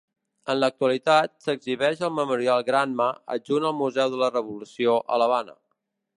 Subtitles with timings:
[0.51, 5.59] En l'actualitat s'exhibeix al Memorial Granma adjunt al Museu de la Revolució a l'Havana.